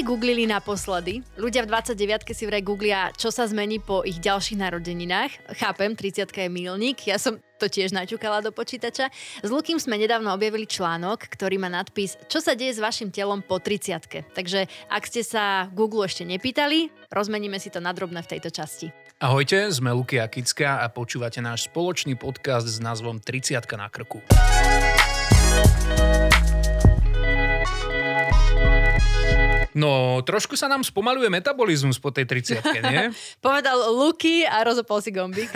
ste 0.00 0.08
googlili 0.16 0.48
naposledy? 0.48 1.20
Ľudia 1.36 1.68
v 1.68 1.76
29 1.76 2.32
si 2.32 2.48
vraj 2.48 2.64
googlia, 2.64 3.12
čo 3.20 3.28
sa 3.28 3.44
zmení 3.44 3.84
po 3.84 4.00
ich 4.00 4.16
ďalších 4.16 4.56
narodeninách. 4.56 5.60
Chápem, 5.60 5.92
30 5.92 6.24
je 6.24 6.48
milník, 6.48 7.04
ja 7.04 7.20
som 7.20 7.36
to 7.60 7.68
tiež 7.68 7.92
naťukala 7.92 8.40
do 8.40 8.48
počítača. 8.48 9.12
S 9.44 9.48
Lukým 9.52 9.76
sme 9.76 10.00
nedávno 10.00 10.32
objavili 10.32 10.64
článok, 10.64 11.28
ktorý 11.28 11.60
má 11.60 11.68
nadpis 11.68 12.16
Čo 12.32 12.40
sa 12.40 12.56
deje 12.56 12.72
s 12.72 12.80
vašim 12.80 13.12
telom 13.12 13.44
po 13.44 13.60
30 13.60 14.32
Takže 14.32 14.72
ak 14.88 15.04
ste 15.04 15.20
sa 15.20 15.68
Google 15.68 16.08
ešte 16.08 16.24
nepýtali, 16.24 16.88
rozmeníme 17.12 17.60
si 17.60 17.68
to 17.68 17.84
na 17.84 17.92
drobné 17.92 18.24
v 18.24 18.30
tejto 18.32 18.48
časti. 18.48 18.88
Ahojte, 19.20 19.68
sme 19.68 19.92
Luky 19.92 20.16
a 20.16 20.32
Kicka 20.32 20.80
a 20.80 20.88
počúvate 20.88 21.44
náš 21.44 21.68
spoločný 21.68 22.16
podcast 22.16 22.64
s 22.64 22.80
názvom 22.80 23.20
30 23.20 23.68
na 23.76 23.92
krku. 23.92 24.24
No, 29.74 30.18
trošku 30.26 30.58
sa 30.58 30.66
nám 30.66 30.82
spomaluje 30.82 31.30
metabolizmus 31.30 32.02
po 32.02 32.10
tej 32.10 32.26
30 32.26 32.62
nie? 32.90 33.04
Povedal 33.44 33.78
Luky 33.94 34.42
a 34.42 34.66
rozopol 34.66 34.98
si 34.98 35.14
gombík. 35.14 35.50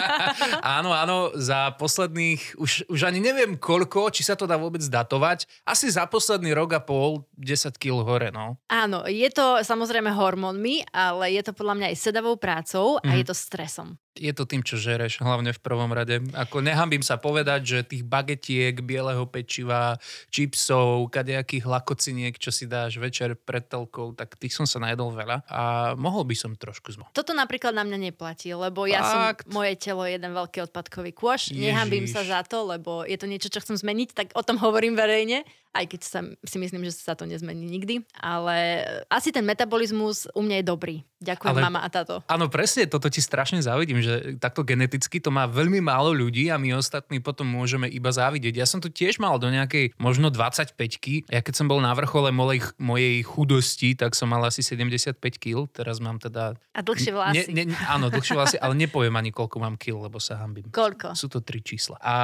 áno, 0.78 0.90
áno, 0.90 1.30
za 1.38 1.74
posledných, 1.78 2.58
už, 2.58 2.90
už 2.90 3.00
ani 3.06 3.22
neviem 3.22 3.54
koľko, 3.54 4.10
či 4.10 4.26
sa 4.26 4.34
to 4.34 4.50
dá 4.50 4.58
vôbec 4.58 4.82
datovať, 4.82 5.46
asi 5.62 5.86
za 5.86 6.06
posledný 6.10 6.50
rok 6.54 6.74
a 6.74 6.80
pol 6.82 7.26
10 7.38 7.78
kg 7.78 8.02
hore, 8.02 8.28
no. 8.34 8.58
Áno, 8.66 9.06
je 9.06 9.30
to 9.30 9.62
samozrejme 9.62 10.10
hormónmi, 10.10 10.82
ale 10.90 11.34
je 11.34 11.42
to 11.46 11.52
podľa 11.54 11.74
mňa 11.78 11.86
aj 11.94 11.96
sedavou 11.98 12.34
prácou 12.34 12.98
a 13.00 13.14
mm. 13.14 13.16
je 13.22 13.24
to 13.24 13.34
stresom 13.34 13.98
je 14.14 14.32
to 14.32 14.46
tým, 14.46 14.62
čo 14.62 14.78
žereš, 14.78 15.18
hlavne 15.18 15.50
v 15.50 15.60
prvom 15.60 15.90
rade. 15.90 16.22
Ako 16.34 16.62
nehambím 16.62 17.02
sa 17.02 17.18
povedať, 17.18 17.60
že 17.66 17.78
tých 17.82 18.06
bagetiek, 18.06 18.78
bieleho 18.78 19.26
pečiva, 19.26 19.98
čipsov, 20.30 21.10
kadejakých 21.10 21.66
lakociniek, 21.66 22.34
čo 22.38 22.54
si 22.54 22.70
dáš 22.70 23.02
večer 23.02 23.34
pred 23.34 23.66
telkou, 23.66 24.14
tak 24.14 24.38
tých 24.38 24.54
som 24.54 24.66
sa 24.66 24.78
najedol 24.78 25.14
veľa 25.14 25.46
a 25.50 25.62
mohol 25.98 26.22
by 26.22 26.36
som 26.38 26.54
trošku 26.54 26.94
zmo. 26.94 27.10
Toto 27.10 27.34
napríklad 27.34 27.74
na 27.74 27.82
mňa 27.82 28.14
neplatí, 28.14 28.54
lebo 28.54 28.86
ja 28.86 29.02
Fakt. 29.02 29.50
som, 29.50 29.58
moje 29.58 29.74
telo 29.78 30.06
je 30.06 30.14
jeden 30.14 30.30
veľký 30.30 30.70
odpadkový 30.70 31.10
kôš. 31.10 31.50
Ježiš. 31.50 31.58
Nehambím 31.58 32.06
sa 32.06 32.22
za 32.22 32.40
to, 32.46 32.62
lebo 32.62 33.02
je 33.02 33.18
to 33.18 33.26
niečo, 33.26 33.50
čo 33.50 33.58
chcem 33.58 33.74
zmeniť, 33.74 34.08
tak 34.14 34.26
o 34.38 34.42
tom 34.46 34.62
hovorím 34.62 34.94
verejne 34.94 35.42
aj 35.74 35.84
keď 35.90 36.00
sa, 36.06 36.20
si 36.46 36.56
myslím, 36.62 36.86
že 36.86 36.94
sa 36.94 37.18
to 37.18 37.26
nezmení 37.26 37.66
nikdy. 37.66 38.06
Ale 38.14 38.86
asi 39.10 39.34
ten 39.34 39.42
metabolizmus 39.42 40.30
u 40.30 40.40
mňa 40.40 40.62
je 40.62 40.64
dobrý. 40.64 40.96
Ďakujem 41.24 41.56
ale, 41.56 41.64
mama 41.64 41.80
a 41.80 41.88
táto. 41.88 42.20
Áno, 42.28 42.52
presne, 42.52 42.84
toto 42.84 43.08
ti 43.08 43.24
strašne 43.24 43.58
závidím, 43.64 44.04
že 44.04 44.36
takto 44.36 44.60
geneticky 44.60 45.18
to 45.18 45.32
má 45.32 45.48
veľmi 45.48 45.80
málo 45.80 46.12
ľudí 46.12 46.52
a 46.52 46.60
my 46.60 46.76
ostatní 46.76 47.18
potom 47.18 47.48
môžeme 47.48 47.88
iba 47.88 48.12
závidieť. 48.12 48.60
Ja 48.60 48.68
som 48.68 48.78
to 48.78 48.92
tiež 48.92 49.16
mal 49.16 49.40
do 49.40 49.48
nejakej 49.48 49.96
možno 49.96 50.28
25 50.28 50.76
Ja 51.32 51.40
keď 51.40 51.54
som 51.56 51.66
bol 51.66 51.80
na 51.80 51.96
vrchole 51.96 52.28
mojej, 52.28 52.60
mojej 52.76 53.24
chudosti, 53.24 53.96
tak 53.96 54.12
som 54.12 54.28
mal 54.28 54.44
asi 54.44 54.60
75 54.60 55.16
kg. 55.40 55.64
Teraz 55.72 55.98
mám 55.98 56.20
teda... 56.20 56.60
A 56.76 56.80
dlhšie 56.84 57.16
vlasy. 57.16 57.50
Ne, 57.56 57.72
ne, 57.72 57.76
áno, 57.88 58.12
dlhšie 58.12 58.36
vlasy, 58.36 58.56
ale 58.60 58.76
nepoviem 58.76 59.16
ani 59.16 59.32
koľko 59.32 59.56
mám 59.64 59.80
kil, 59.80 60.04
lebo 60.04 60.20
sa 60.20 60.36
hambím. 60.44 60.68
Koľko? 60.68 61.16
Sú 61.16 61.32
to 61.32 61.40
tri 61.40 61.64
čísla. 61.64 61.96
A, 62.04 62.14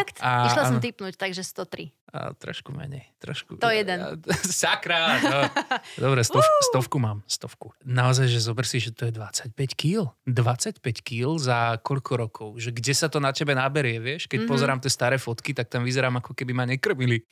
Fakt? 0.00 0.16
A, 0.24 0.48
Išla 0.48 0.64
som 0.72 0.78
typnúť, 0.80 1.20
takže 1.20 1.44
103. 1.44 1.92
A 2.16 2.32
trošku 2.32 2.72
menej. 2.72 2.95
Trošku, 3.16 3.56
to 3.56 3.72
jeden. 3.72 4.20
Sakra! 4.62 5.18
No. 5.18 5.38
Dobre, 6.04 6.20
stov, 6.22 6.44
stovku 6.70 7.00
mám. 7.00 7.24
Stovku. 7.24 7.72
Naozaj, 7.82 8.28
že 8.28 8.40
zober 8.44 8.68
si, 8.68 8.78
že 8.78 8.92
to 8.92 9.08
je 9.08 9.12
25 9.16 9.56
kg. 9.72 10.12
25 10.28 10.80
kg 11.00 11.40
za 11.40 11.80
koľko 11.80 12.12
rokov? 12.16 12.48
Že 12.60 12.76
kde 12.76 12.92
sa 12.92 13.08
to 13.08 13.18
na 13.18 13.32
tebe 13.32 13.56
naberie, 13.56 13.98
vieš? 13.98 14.28
Keď 14.28 14.44
mm-hmm. 14.44 14.52
pozerám 14.52 14.78
tie 14.78 14.92
staré 14.92 15.16
fotky, 15.16 15.56
tak 15.56 15.72
tam 15.72 15.82
vyzerám 15.82 16.20
ako 16.20 16.36
keby 16.36 16.52
ma 16.52 16.64
nekrmili. 16.68 17.24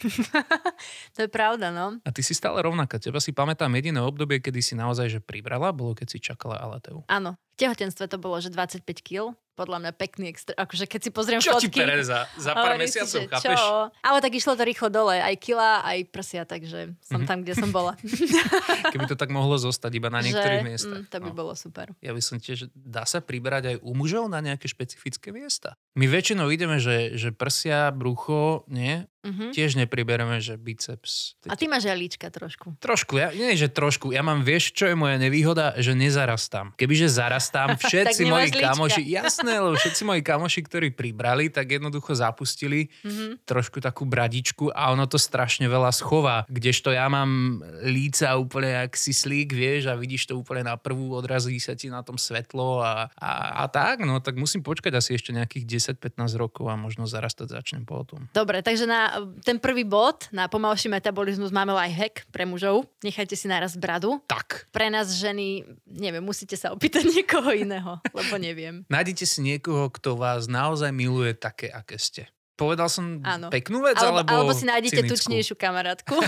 to 1.14 1.18
je 1.24 1.28
pravda, 1.28 1.68
no. 1.68 2.00
A 2.00 2.08
ty 2.10 2.24
si 2.24 2.32
stále 2.32 2.64
rovnaká. 2.64 2.96
Teba 2.96 3.20
si 3.20 3.36
pamätám 3.36 3.70
jediné 3.76 4.00
obdobie, 4.00 4.40
kedy 4.40 4.64
si 4.64 4.74
naozaj 4.74 5.12
že 5.12 5.20
pribrala, 5.20 5.70
bolo 5.70 5.92
keď 5.92 6.06
si 6.10 6.18
čakala 6.18 6.56
Alateu. 6.56 7.04
Áno, 7.12 7.36
v 7.54 7.56
tehotenstve 7.60 8.08
to 8.08 8.16
bolo, 8.18 8.40
že 8.40 8.50
25 8.50 8.82
kg 9.04 9.36
podľa 9.54 9.78
mňa 9.86 9.92
pekný 9.94 10.34
extra, 10.34 10.52
akože 10.58 10.90
keď 10.90 11.00
si 11.00 11.10
pozriem 11.14 11.40
čo 11.40 11.54
fotky. 11.54 11.70
Čo 11.70 11.74
ti 11.74 11.80
pere 11.80 12.02
za, 12.02 12.26
za 12.34 12.52
pár 12.52 12.74
mesiacov, 12.74 13.22
si, 13.22 13.30
chápeš? 13.30 13.58
Čo? 13.58 13.88
Ale 14.02 14.18
tak 14.18 14.32
išlo 14.34 14.52
to 14.58 14.62
rýchlo 14.66 14.88
dole, 14.90 15.16
aj 15.16 15.34
kila, 15.38 15.86
aj 15.86 15.98
prsia, 16.10 16.42
takže 16.42 16.92
som 17.00 17.22
mm-hmm. 17.22 17.28
tam, 17.30 17.38
kde 17.46 17.54
som 17.54 17.70
bola. 17.70 17.94
Keby 18.92 19.06
to 19.06 19.16
tak 19.16 19.30
mohlo 19.30 19.54
zostať 19.54 19.92
iba 19.94 20.10
na 20.10 20.20
niektorých 20.20 20.62
že, 20.62 20.66
miestach. 20.66 21.02
Mm, 21.06 21.10
to 21.10 21.18
by 21.22 21.30
no. 21.30 21.36
bolo 21.38 21.52
super. 21.54 21.86
Ja 22.02 22.10
by 22.10 22.22
som 22.22 22.42
tiež, 22.42 22.68
dá 22.74 23.06
sa 23.06 23.22
priberať 23.22 23.74
aj 23.74 23.76
u 23.80 23.90
mužov 23.94 24.26
na 24.26 24.42
nejaké 24.42 24.66
špecifické 24.66 25.30
miesta? 25.30 25.78
My 25.94 26.10
väčšinou 26.10 26.50
ideme, 26.50 26.82
že, 26.82 27.14
že 27.14 27.30
prsia, 27.30 27.94
brucho, 27.94 28.66
nie? 28.66 29.06
Uh-huh. 29.24 29.50
Tiež 29.56 29.80
nepribereme, 29.80 30.36
že 30.44 30.60
biceps. 30.60 31.40
A 31.48 31.56
ty 31.56 31.64
máš 31.64 31.88
žalíčka 31.88 32.28
trošku. 32.28 32.76
Trošku, 32.76 33.16
ja, 33.16 33.32
nie 33.32 33.56
že 33.56 33.72
trošku. 33.72 34.12
Ja 34.12 34.20
mám, 34.20 34.44
vieš, 34.44 34.76
čo 34.76 34.84
je 34.84 34.94
moja 34.94 35.16
nevýhoda? 35.16 35.72
Že 35.80 35.96
nezarastám. 35.96 36.76
Kebyže 36.76 37.08
zarastám, 37.08 37.76
všetci 37.82 38.28
moji 38.28 38.52
kamoši, 38.52 39.02
jasné, 39.08 39.56
lebo 39.56 39.80
všetci 39.80 40.02
moji 40.04 40.20
kamoši, 40.20 40.60
ktorí 40.68 40.88
pribrali, 40.92 41.48
tak 41.48 41.72
jednoducho 41.72 42.12
zapustili 42.12 42.92
uh-huh. 43.00 43.40
trošku 43.48 43.80
takú 43.80 44.04
bradičku 44.04 44.68
a 44.76 44.92
ono 44.92 45.08
to 45.08 45.16
strašne 45.16 45.64
veľa 45.64 45.88
schová. 45.96 46.44
Kdežto 46.52 46.92
ja 46.92 47.08
mám 47.08 47.64
líca 47.80 48.36
úplne 48.36 48.84
jak 48.84 48.92
si 49.00 49.16
slík, 49.16 49.56
vieš, 49.56 49.88
a 49.88 49.96
vidíš 49.96 50.28
to 50.28 50.36
úplne 50.36 50.68
na 50.68 50.76
prvú, 50.76 51.16
odrazí 51.16 51.56
sa 51.56 51.72
ti 51.72 51.88
na 51.88 52.04
tom 52.04 52.20
svetlo 52.20 52.84
a, 52.84 53.08
a, 53.16 53.30
a 53.62 53.72
tak, 53.72 54.04
no 54.04 54.20
tak 54.20 54.36
musím 54.36 54.60
počkať 54.60 54.92
asi 55.00 55.16
ešte 55.16 55.32
nejakých 55.32 55.96
10-15 55.96 56.36
rokov 56.36 56.68
a 56.68 56.76
možno 56.76 57.08
zarastať 57.08 57.54
začnem 57.54 57.88
potom. 57.88 58.28
Dobre, 58.36 58.60
takže 58.60 58.84
na 58.84 59.13
ten 59.42 59.58
prvý 59.58 59.84
bod 59.84 60.26
na 60.30 60.48
pomalší 60.48 60.88
metabolizmus 60.88 61.50
máme 61.50 61.74
aj 61.74 61.92
hack 61.92 62.14
pre 62.30 62.44
mužov. 62.44 62.86
Nechajte 63.02 63.34
si 63.34 63.46
naraz 63.46 63.74
bradu. 63.76 64.18
Tak. 64.26 64.68
Pre 64.70 64.86
nás 64.88 65.12
ženy, 65.14 65.62
neviem, 65.86 66.22
musíte 66.24 66.56
sa 66.56 66.72
opýtať 66.72 67.04
niekoho 67.14 67.50
iného, 67.52 68.00
lebo 68.10 68.34
neviem. 68.38 68.82
Nájdete 68.88 69.24
si 69.26 69.42
niekoho, 69.44 69.90
kto 69.90 70.16
vás 70.16 70.46
naozaj 70.46 70.90
miluje 70.94 71.34
také, 71.36 71.70
aké 71.70 71.98
ste. 72.00 72.22
Povedal 72.54 72.86
som 72.86 73.18
Áno. 73.26 73.50
peknú 73.50 73.82
vec, 73.82 73.98
alebo 73.98 74.22
Alebo 74.30 74.54
si 74.54 74.62
nájdete 74.62 75.02
cynickú? 75.02 75.10
tučnejšiu 75.18 75.54
kamarátku. 75.58 76.14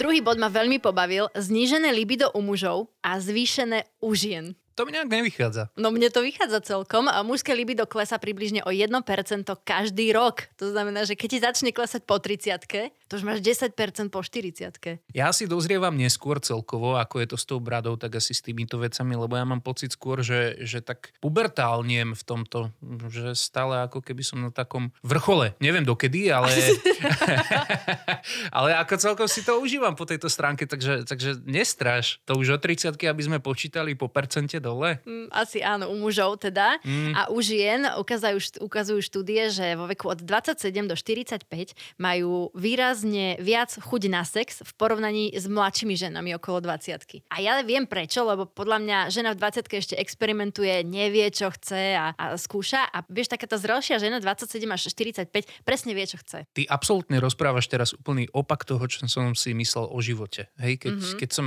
Druhý 0.00 0.24
bod 0.24 0.40
ma 0.40 0.48
veľmi 0.48 0.80
pobavil. 0.80 1.28
Znížené 1.36 1.92
libido 1.92 2.32
u 2.32 2.40
mužov 2.40 2.88
a 3.04 3.20
zvýšené 3.20 3.84
u 4.00 4.16
žien. 4.16 4.56
To 4.80 4.88
mi 4.88 4.96
nejak 4.96 5.12
nevychádza. 5.12 5.76
No 5.76 5.92
mne 5.92 6.08
to 6.08 6.24
vychádza 6.24 6.64
celkom 6.64 7.04
a 7.04 7.20
mužské 7.20 7.52
libido 7.52 7.84
klesa 7.84 8.16
približne 8.16 8.64
o 8.64 8.72
1% 8.72 8.88
každý 9.60 10.08
rok. 10.16 10.48
To 10.56 10.72
znamená, 10.72 11.04
že 11.04 11.20
keď 11.20 11.28
ti 11.28 11.38
začne 11.44 11.70
klesať 11.76 12.08
po 12.08 12.16
30 12.16 12.64
to 13.10 13.18
už 13.18 13.26
máš 13.26 13.42
10% 13.42 13.74
po 14.14 14.22
40 14.22 14.70
Ja 15.10 15.34
si 15.34 15.50
dozrievam 15.50 15.98
neskôr 15.98 16.38
celkovo, 16.38 16.94
ako 16.94 17.18
je 17.18 17.26
to 17.34 17.36
s 17.36 17.44
tou 17.44 17.58
bradou, 17.58 17.98
tak 17.98 18.22
asi 18.22 18.30
s 18.30 18.38
týmito 18.38 18.78
vecami, 18.78 19.18
lebo 19.18 19.34
ja 19.34 19.42
mám 19.42 19.58
pocit 19.58 19.92
skôr, 19.92 20.22
že, 20.22 20.62
že 20.62 20.78
tak 20.78 21.10
pubertálniem 21.18 22.14
v 22.14 22.22
tomto, 22.22 22.70
že 23.10 23.34
stále 23.34 23.82
ako 23.82 23.98
keby 23.98 24.22
som 24.22 24.38
na 24.38 24.54
takom 24.54 24.94
vrchole. 25.02 25.58
Neviem 25.58 25.82
dokedy, 25.82 26.30
ale, 26.30 26.54
ale 28.56 28.78
ako 28.78 28.94
celkom 28.94 29.26
si 29.26 29.42
to 29.42 29.58
užívam 29.58 29.98
po 29.98 30.06
tejto 30.06 30.30
stránke, 30.30 30.70
takže, 30.70 31.02
takže 31.02 31.42
nestraž. 31.42 32.22
To 32.30 32.38
už 32.38 32.56
o 32.56 32.58
30 32.62 32.94
aby 32.94 33.22
sme 33.26 33.42
počítali 33.42 33.98
po 33.98 34.06
percente 34.06 34.62
do 34.62 34.69
dole? 34.70 35.02
Mm, 35.02 35.26
asi 35.34 35.58
áno, 35.60 35.90
u 35.90 35.98
mužov 35.98 36.38
teda. 36.38 36.78
Mm. 36.86 37.12
A 37.18 37.20
u 37.34 37.42
žien 37.42 37.90
ukazujú, 37.98 38.62
ukazujú 38.62 39.00
štúdie, 39.02 39.50
že 39.50 39.74
vo 39.74 39.90
veku 39.90 40.14
od 40.14 40.22
27 40.22 40.86
do 40.86 40.94
45 40.94 41.50
majú 41.98 42.54
výrazne 42.54 43.34
viac 43.42 43.74
chuť 43.74 44.02
na 44.06 44.22
sex 44.22 44.62
v 44.62 44.72
porovnaní 44.78 45.34
s 45.34 45.50
mladšími 45.50 45.98
ženami 45.98 46.38
okolo 46.38 46.62
20 46.62 47.26
A 47.30 47.36
ja 47.42 47.58
viem 47.66 47.84
prečo, 47.84 48.22
lebo 48.22 48.46
podľa 48.46 48.78
mňa 48.82 48.98
žena 49.10 49.34
v 49.34 49.42
20 49.42 49.66
ešte 49.70 49.94
experimentuje, 49.98 50.86
nevie, 50.86 51.26
čo 51.34 51.50
chce 51.50 51.98
a, 51.98 52.14
a 52.14 52.24
skúša. 52.38 52.86
A 52.90 53.02
vieš, 53.10 53.32
taká 53.32 53.50
tá 53.50 53.58
zrelšia 53.58 53.98
žena 53.98 54.22
27 54.22 54.62
až 54.70 54.80
45 54.92 55.66
presne 55.66 55.92
vie, 55.96 56.06
čo 56.06 56.20
chce. 56.20 56.46
Ty 56.54 56.62
absolútne 56.70 57.18
rozprávaš 57.18 57.66
teraz 57.66 57.96
úplný 57.96 58.28
opak 58.30 58.62
toho, 58.68 58.84
čo 58.86 59.02
som 59.08 59.34
si 59.34 59.56
myslel 59.56 59.88
o 59.88 59.98
živote. 59.98 60.52
Hej, 60.60 60.86
keď, 60.86 60.94
mm-hmm. 60.94 61.18
keď 61.18 61.30
som 61.30 61.46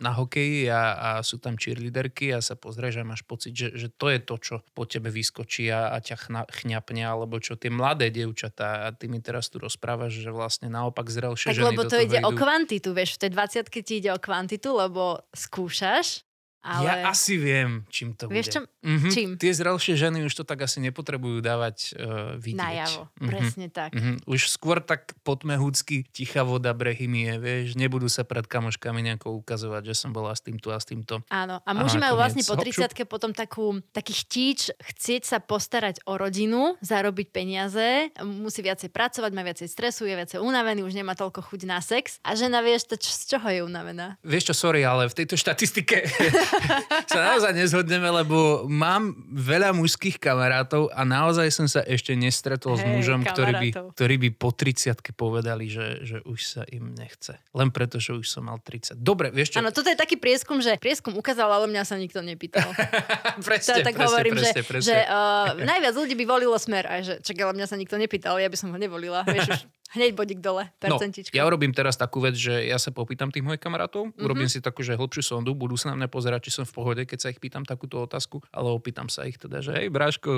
na 0.00 0.10
hokeji 0.10 0.68
a, 0.68 0.82
a 0.98 1.10
sú 1.22 1.38
tam 1.38 1.54
cheerleaderky 1.54 2.34
a 2.34 2.42
sa 2.42 2.53
pozrieš 2.58 3.00
a 3.00 3.04
máš 3.06 3.22
pocit, 3.22 3.54
že, 3.54 3.68
že 3.74 3.88
to 3.92 4.10
je 4.10 4.18
to, 4.18 4.34
čo 4.40 4.54
po 4.74 4.84
tebe 4.84 5.08
vyskočí 5.08 5.70
a, 5.70 5.94
a 5.94 5.98
ťa 6.02 6.16
chna, 6.16 6.42
chňapne, 6.50 7.02
alebo 7.04 7.38
čo 7.38 7.54
tie 7.54 7.70
mladé 7.70 8.10
dievčatá 8.10 8.86
a 8.86 8.94
ty 8.94 9.06
mi 9.06 9.22
teraz 9.22 9.52
tu 9.52 9.62
rozprávaš, 9.62 10.18
že 10.18 10.30
vlastne 10.34 10.66
naopak 10.68 11.06
zrelšie 11.06 11.52
tak, 11.52 11.58
ženy 11.60 11.68
lebo 11.74 11.82
to 11.86 11.96
ide 12.00 12.18
idú. 12.18 12.28
o 12.28 12.30
kvantitu, 12.34 12.90
vieš, 12.90 13.16
v 13.16 13.28
tej 13.28 13.30
20 13.70 13.84
ti 13.84 13.94
ide 14.00 14.10
o 14.12 14.20
kvantitu, 14.20 14.68
lebo 14.74 15.22
skúšaš 15.30 16.26
Ale... 16.64 16.88
Ja 16.88 17.12
asi 17.12 17.36
viem, 17.36 17.84
čím 17.92 18.16
to 18.16 18.24
Vieš 18.26 18.46
bude. 18.48 18.54
čo? 18.56 18.60
Mhm. 18.80 19.08
Čím? 19.12 19.28
Tie 19.36 19.52
zrelšie 19.52 19.94
ženy 19.94 20.24
už 20.24 20.32
to 20.32 20.44
tak 20.44 20.64
asi 20.64 20.80
nepotrebujú 20.80 21.44
dávať 21.44 21.92
uh, 21.92 22.40
vidieť. 22.40 22.56
Najavo, 22.56 23.02
Mhm. 23.20 23.28
presne 23.28 23.66
tak. 23.68 23.92
Mhm. 23.92 24.24
Už 24.24 24.48
skôr 24.48 24.80
tak 24.80 25.12
potmehúcky 25.20 26.08
tichá 26.08 26.40
voda 26.40 26.72
brehy 26.72 27.04
mi 27.04 27.28
je, 27.28 27.34
vieš, 27.36 27.66
nebudú 27.76 28.08
sa 28.08 28.24
pred 28.24 28.48
kamoškami 28.48 29.04
nejako 29.04 29.36
ukazovať, 29.38 29.92
že 29.92 29.94
som 29.94 30.10
bola 30.10 30.32
s 30.32 30.40
týmto 30.40 30.72
a 30.72 30.80
s 30.80 30.88
týmto. 30.88 31.20
Áno, 31.28 31.60
a 31.60 31.70
muži 31.76 32.00
majú 32.00 32.16
vlastne 32.16 32.40
po 32.40 32.56
hop, 32.56 32.64
30 32.64 33.04
potom 33.04 33.36
takú, 33.36 33.84
taký 33.92 34.16
chtíč 34.16 34.72
chcieť 34.72 35.22
sa 35.28 35.38
postarať 35.44 36.00
o 36.08 36.16
rodinu, 36.16 36.80
zarobiť 36.80 37.28
peniaze, 37.28 38.08
musí 38.24 38.64
viacej 38.64 38.88
pracovať, 38.88 39.30
má 39.36 39.44
viacej 39.44 39.68
stresu, 39.68 40.08
je 40.08 40.16
viacej 40.16 40.40
unavený, 40.40 40.80
už 40.80 40.96
nemá 40.96 41.12
toľko 41.12 41.44
chuť 41.44 41.60
na 41.68 41.84
sex. 41.84 42.16
A 42.24 42.32
žena 42.32 42.64
vieš, 42.64 42.88
to, 42.88 42.96
z 42.96 43.36
čoho 43.36 43.48
je 43.52 43.60
unavená? 43.60 44.16
Vieš 44.24 44.48
čo, 44.48 44.54
sorry, 44.56 44.80
ale 44.80 45.04
v 45.06 45.14
tejto 45.14 45.36
štatistike 45.36 46.08
sa 47.12 47.20
naozaj 47.34 47.52
nezhodneme, 47.54 48.08
lebo 48.22 48.64
mám 48.70 49.14
veľa 49.30 49.74
mužských 49.74 50.18
kamarátov 50.18 50.90
a 50.94 51.02
naozaj 51.02 51.48
som 51.50 51.66
sa 51.66 51.82
ešte 51.84 52.14
nestretol 52.14 52.78
s 52.78 52.82
Hej, 52.82 52.90
mužom, 52.94 53.20
ktorý 53.22 53.52
by, 53.58 53.68
ktorý 53.94 54.14
by 54.20 54.28
po 54.34 54.50
30 54.54 54.94
povedali, 55.14 55.70
že, 55.70 56.02
že 56.02 56.16
už 56.24 56.40
sa 56.42 56.62
im 56.70 56.94
nechce. 56.94 57.36
Len 57.52 57.68
preto, 57.70 57.98
že 57.98 58.14
už 58.14 58.26
som 58.26 58.46
mal 58.46 58.58
30. 58.62 58.98
Dobre, 58.98 59.30
vieš 59.30 59.54
čo? 59.54 59.62
Áno, 59.62 59.74
toto 59.74 59.90
je 59.90 59.98
taký 59.98 60.18
prieskum, 60.18 60.58
že 60.58 60.76
prieskum 60.78 61.14
ukázal, 61.14 61.50
ale 61.50 61.66
mňa 61.70 61.82
sa 61.86 61.96
nikto 61.98 62.22
nepýtal. 62.22 62.66
presne, 63.46 63.82
tak 63.82 63.94
presne, 63.94 64.06
hovorím, 64.06 64.34
presne, 64.38 64.52
že, 64.54 64.62
presne. 64.64 64.88
že 64.88 64.96
uh, 65.06 65.54
najviac 65.58 65.94
ľudí 65.94 66.14
by 66.18 66.24
volilo 66.26 66.56
smer, 66.58 66.84
aj 66.88 67.00
že 67.04 67.14
čak, 67.22 67.36
ale 67.42 67.56
mňa 67.56 67.66
sa 67.68 67.76
nikto 67.76 67.96
nepýtal, 67.98 68.38
ja 68.40 68.48
by 68.48 68.56
som 68.58 68.72
ho 68.72 68.78
nevolila. 68.78 69.26
Vieš, 69.26 69.46
už 69.50 69.60
hneď 69.94 70.10
bodík 70.12 70.38
dole, 70.38 70.66
No, 70.66 70.98
percentička. 70.98 71.32
ja 71.32 71.42
urobím 71.42 71.70
teraz 71.70 71.94
takú 71.94 72.18
vec, 72.18 72.34
že 72.34 72.66
ja 72.66 72.76
sa 72.76 72.90
popýtam 72.90 73.30
tých 73.30 73.40
mojich 73.40 73.58
kamarátov, 73.58 74.10
Mhm. 74.10 74.20
urobím 74.20 74.46
si 74.46 74.58
takú, 74.58 74.82
že 74.82 74.94
hlbšiu 74.94 75.22
sondu, 75.24 75.54
budú 75.54 75.74
sa 75.74 75.90
na 75.90 75.96
mňa 75.96 76.08
pozerať, 76.08 76.46
či 76.46 76.52
som 76.52 76.64
v 76.64 76.72
pohode, 76.72 77.02
keď 77.02 77.18
sa 77.18 77.28
ich 77.28 77.38
pýtam 77.38 77.62
takúto 77.62 77.98
otázku, 78.00 78.42
ale 78.50 78.68
opýtam 78.68 79.06
sa 79.06 79.22
ich 79.22 79.36
teda, 79.36 79.58
že 79.58 79.72
hej, 79.72 79.88
Bráško, 79.88 80.30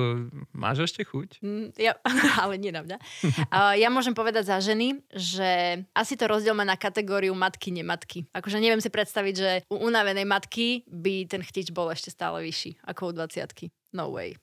máš 0.51 0.87
ešte 0.87 1.03
chuť? 1.03 1.41
Mm, 1.41 1.73
Ja, 1.75 1.97
ale 2.41 2.55
nie 2.55 2.69
na 2.69 2.81
mňa. 2.81 2.97
Uh, 3.49 3.73
ja 3.75 3.89
môžem 3.89 4.13
povedať 4.13 4.47
za 4.47 4.57
ženy, 4.57 5.01
že 5.09 5.49
asi 5.91 6.13
to 6.13 6.25
rozdielme 6.25 6.61
na 6.61 6.77
kategóriu 6.77 7.33
matky, 7.33 7.69
nematky. 7.71 8.29
Akože 8.31 8.57
neviem 8.57 8.79
si 8.79 8.87
predstaviť, 8.87 9.35
že 9.35 9.51
u 9.67 9.81
unavenej 9.81 10.23
matky 10.23 10.85
by 10.85 11.25
ten 11.25 11.41
chtič 11.41 11.71
bol 11.71 11.89
ešte 11.89 12.09
stále 12.09 12.39
vyšší 12.41 12.85
ako 12.85 13.09
u 13.09 13.13
20 13.13 13.73
No 13.95 14.11
way. 14.11 14.35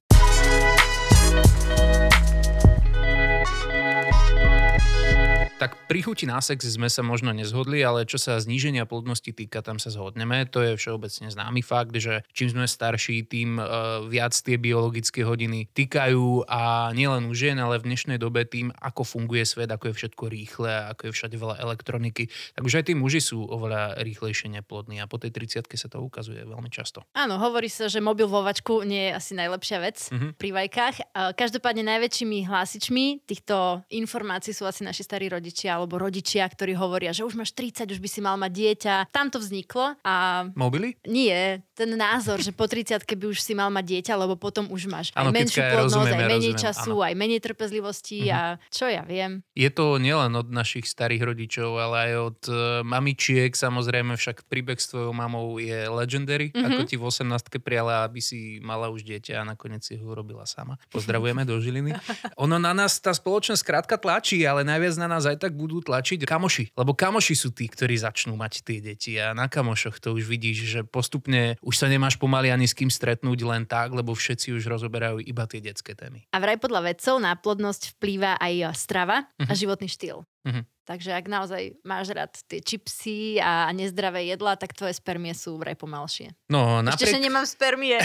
Tak 5.55 5.87
pri 5.87 6.03
chuti 6.03 6.27
na 6.27 6.43
sex 6.43 6.67
sme 6.67 6.91
sa 6.91 7.01
možno 7.01 7.31
nezhodli, 7.31 7.79
ale 7.81 8.05
čo 8.05 8.19
sa 8.19 8.37
zníženia 8.37 8.91
plodnosti 8.91 9.31
týka, 9.31 9.63
tam 9.63 9.79
sa 9.79 9.89
zhodneme. 9.89 10.45
To 10.51 10.61
je 10.61 10.75
všeobecne 10.75 11.31
známy 11.31 11.63
fakt, 11.63 11.95
že 11.95 12.27
čím 12.35 12.51
sme 12.53 12.67
starší, 12.69 13.23
tým 13.25 13.57
uh, 13.57 14.03
viac 14.05 14.35
tie 14.35 14.59
biologické 14.61 15.23
hodiny 15.25 15.71
týkajú 15.73 16.51
a 16.51 16.91
nielen 16.93 17.31
u 17.31 17.33
žien, 17.33 17.55
ale 17.57 17.79
v 17.81 17.87
dnešnej 17.87 18.19
dobe 18.19 18.43
tým, 18.45 18.75
ako 18.77 19.07
funguje 19.07 19.47
svet, 19.47 19.71
ako 19.71 19.89
je 19.89 20.05
všetko 20.05 20.25
rýchle, 20.27 20.73
ako 20.91 21.03
je 21.09 21.13
všade 21.17 21.37
veľa 21.39 21.57
elektroniky, 21.63 22.29
tak 22.59 22.63
už 22.67 22.75
aj 22.83 22.85
tí 22.91 22.99
muži 22.99 23.23
sú 23.23 23.47
oveľa 23.47 24.03
rýchlejšie 24.03 24.51
neplodní 24.59 25.01
a 25.01 25.09
po 25.09 25.17
tej 25.17 25.33
30 25.33 25.65
sa 25.71 25.87
to 25.89 26.03
ukazuje 26.03 26.45
veľmi 26.45 26.69
často. 26.69 27.07
Áno, 27.15 27.39
hovorí 27.39 27.71
sa, 27.71 27.87
že 27.87 28.03
mobil 28.05 28.27
vo 28.27 28.43
vačku 28.43 28.83
nie 28.85 29.09
je 29.09 29.17
asi 29.17 29.33
najlepšia 29.39 29.79
vec 29.81 29.97
Mhm. 30.11 30.35
pri 30.35 30.51
vajkách. 30.51 30.97
Uh, 31.15 31.31
Každopádne 31.33 31.87
najväčšími 31.89 32.45
hlásičmi 32.51 33.23
týchto 33.25 33.81
informácií 33.95 34.53
sú 34.53 34.67
asi 34.69 34.83
naši 34.85 35.07
starí 35.07 35.31
rodičia 35.31 35.53
alebo 35.71 36.03
rodičia, 36.03 36.43
ktorí 36.43 36.75
hovoria, 36.75 37.15
že 37.15 37.23
už 37.23 37.39
máš 37.39 37.55
30, 37.55 37.95
už 37.95 38.01
by 38.03 38.09
si 38.11 38.19
mal 38.19 38.35
mať 38.35 38.51
dieťa. 38.51 38.95
Tam 39.15 39.31
to 39.31 39.39
vzniklo 39.39 39.95
a 40.03 40.15
Mobily? 40.59 40.99
Nie, 41.07 41.63
ten 41.79 41.95
názor, 41.95 42.43
že 42.43 42.51
po 42.51 42.67
30 42.67 43.07
by 43.07 43.27
už 43.31 43.39
si 43.39 43.55
mal 43.55 43.71
mať 43.71 43.85
dieťa, 43.99 44.15
lebo 44.19 44.35
potom 44.35 44.67
už 44.71 44.91
máš 44.91 45.07
Áno, 45.15 45.31
aj 45.31 45.35
menšiu 45.35 45.61
Kicka, 45.63 45.71
ja 45.71 45.75
plodnosť, 45.79 46.11
aj 46.11 46.19
menej 46.19 46.53
rozumiem, 46.55 46.65
času, 46.65 46.95
aj 46.99 47.15
menej 47.15 47.41
trpezlivosti 47.41 48.19
Mhm. 48.27 48.33
a 48.35 48.41
čo 48.73 48.85
ja 48.89 49.03
viem. 49.05 49.43
Je 49.55 49.71
to 49.71 49.99
nielen 49.99 50.35
od 50.35 50.49
našich 50.51 50.87
starých 50.89 51.23
rodičov, 51.31 51.71
ale 51.79 51.97
aj 52.11 52.13
od 52.19 52.41
uh, 52.49 52.55
mamičiek. 52.83 53.53
Samozrejme, 53.53 54.17
však 54.17 54.47
príbeh 54.49 54.79
s 54.81 54.91
tvojou 54.91 55.13
mamou 55.13 55.59
je 55.59 55.87
legendary. 55.87 56.51
Mhm. 56.55 56.65
Ako 56.65 56.81
ti 56.89 56.97
v 56.97 57.05
18 57.05 57.61
prijala, 57.61 58.07
aby 58.07 58.19
si 58.23 58.59
mala 58.63 58.89
už 58.89 59.05
dieťa 59.05 59.43
a 59.43 59.47
nakoniec 59.47 59.85
si 59.85 59.99
ho 59.99 60.07
urobila 60.07 60.47
sama. 60.49 60.79
Pozdravujeme 60.89 61.45
do 61.45 61.59
Žiliny. 61.61 61.93
Ono 62.45 62.57
na 62.57 62.73
nás 62.73 62.97
tá 62.99 63.13
spoločnosť 63.13 63.63
krátka 63.63 63.97
tlačí, 63.99 64.41
ale 64.47 64.63
najviac 64.65 64.95
na 64.97 65.09
nás 65.11 65.27
aj 65.27 65.34
tak 65.39 65.57
budú 65.59 65.81
tlačiť 65.85 66.25
kamoši. 66.25 66.75
Lebo 66.75 66.93
kamoši 66.97 67.35
sú 67.35 67.55
tí, 67.55 67.71
ktorí 67.71 67.97
začnú 67.99 68.35
mať 68.35 68.65
tie 68.65 68.79
deti 68.83 69.17
a 69.17 69.37
na 69.37 69.47
kamošoch 69.47 70.01
to 70.01 70.17
už 70.17 70.27
vidíš, 70.27 70.59
že 70.67 70.81
postupne 70.85 71.57
už 71.61 71.75
sa 71.75 71.87
nemáš 71.87 72.19
pomaly 72.19 72.51
ani 72.51 72.69
s 72.69 72.75
kým 72.77 72.91
stretnúť 72.91 73.41
len 73.47 73.65
tak, 73.65 73.95
lebo 73.95 74.15
všetci 74.15 74.55
už 74.57 74.67
rozoberajú 74.67 75.23
iba 75.23 75.45
tie 75.47 75.63
detské 75.63 75.95
témy. 75.95 76.27
A 76.35 76.41
vraj 76.43 76.59
podľa 76.59 76.95
vedcov 76.95 77.15
na 77.23 77.33
plodnosť 77.39 77.97
vplýva 77.99 78.37
aj 78.41 78.75
strava 78.77 79.27
a 79.39 79.53
životný 79.53 79.87
štýl. 79.87 80.27
Mhm. 80.45 80.74
Takže 80.85 81.17
ak 81.17 81.25
naozaj 81.25 81.81
máš 81.81 82.13
rád 82.13 82.37
tie 82.45 82.61
čipsy 82.61 83.41
a 83.41 83.73
nezdravé 83.73 84.29
jedlá, 84.29 84.53
tak 84.55 84.77
tvoje 84.77 84.93
spermie 84.93 85.33
sú 85.33 85.57
vraj 85.57 85.73
pomalšie. 85.75 86.37
No, 86.53 86.85
Ešte, 86.85 87.09
že 87.09 87.17
napriek... 87.17 87.25
nemám 87.25 87.47
spermie. 87.49 87.97